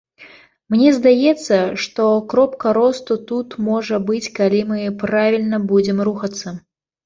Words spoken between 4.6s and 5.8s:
мы правільна